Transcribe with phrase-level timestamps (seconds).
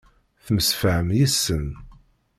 [0.45, 1.67] Temsefham yid-sen.